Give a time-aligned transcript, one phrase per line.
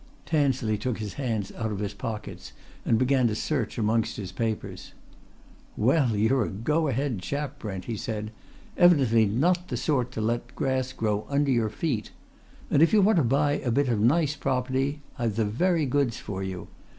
[0.25, 2.53] Tansley took his hands out of his pockets
[2.85, 4.93] and began to search amongst his papers.
[5.77, 8.31] "Well, you're a go ahead chap, Brent!" he said.
[8.75, 12.09] "Evidently not the sort to let grass grow under your feet.
[12.71, 16.17] And if you want to buy a bit of nice property I've the very goods
[16.17, 16.67] for you.